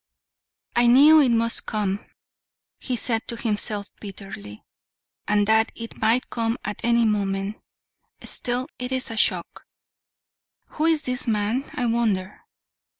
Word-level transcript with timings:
"I 0.75 0.87
knew 0.87 1.21
it 1.21 1.29
must 1.29 1.67
come," 1.67 2.03
he 2.79 2.95
said 2.95 3.27
to 3.27 3.35
himself 3.35 3.91
bitterly 3.99 4.63
"and 5.27 5.45
that 5.45 5.71
it 5.75 5.99
might 6.01 6.31
come 6.31 6.57
at 6.65 6.83
any 6.83 7.05
moment. 7.05 7.57
Still 8.23 8.67
it 8.79 8.91
is 8.91 9.11
a 9.11 9.15
shock. 9.17 9.67
Who 10.69 10.85
is 10.87 11.03
this 11.03 11.27
man, 11.27 11.69
I 11.75 11.85
wonder? 11.85 12.39